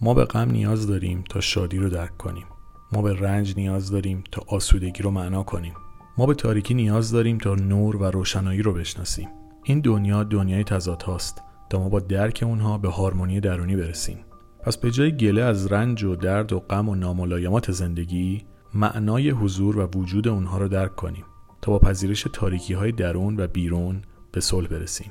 [0.00, 2.46] ما به غم نیاز داریم تا شادی رو درک کنیم.
[2.92, 5.74] ما به رنج نیاز داریم تا آسودگی رو معنا کنیم.
[6.18, 9.28] ما به تاریکی نیاز داریم تا نور و روشنایی رو بشناسیم.
[9.64, 14.18] این دنیا دنیای تضاد هاست تا ما با درک اونها به هارمونی درونی برسیم.
[14.62, 18.44] پس به جای گله از رنج و درد و غم و ناملایمات زندگی
[18.74, 21.24] معنای حضور و وجود اونها رو درک کنیم
[21.62, 24.02] تا با پذیرش تاریکی های درون و بیرون
[24.32, 25.10] به صلح برسیم.